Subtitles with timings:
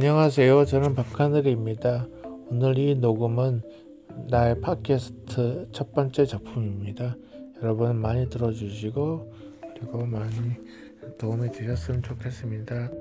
[0.00, 0.64] 안녕하세요.
[0.64, 2.06] 저는 박하늘입니다.
[2.50, 3.62] 오늘 이 녹음은
[4.30, 7.16] 나의 팟캐스트 첫 번째 작품입니다.
[7.60, 9.32] 여러분 많이 들어주시고
[9.74, 10.54] 그리고 많이
[11.18, 12.92] 도움이 되셨으면 좋겠습니다.